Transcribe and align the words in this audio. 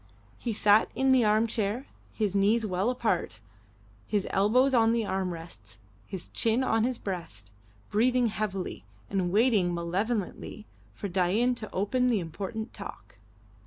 He 0.39 0.51
sat 0.51 0.89
in 0.95 1.11
the 1.11 1.23
arm 1.23 1.45
chair, 1.45 1.85
his 2.11 2.33
knees 2.33 2.65
well 2.65 2.89
apart, 2.89 3.39
his 4.07 4.25
elbows 4.31 4.73
on 4.73 4.93
the 4.93 5.05
arm 5.05 5.31
rests, 5.31 5.77
his 6.07 6.29
chin 6.29 6.63
on 6.63 6.85
his 6.85 6.97
breast, 6.97 7.51
breathing 7.91 8.25
heavily 8.25 8.83
and 9.11 9.31
waiting 9.31 9.75
malevolently 9.75 10.65
for 10.95 11.07
Dain 11.07 11.53
to 11.53 11.71
open 11.71 12.07
the 12.07 12.19
important 12.19 12.73
talk. 12.73 13.19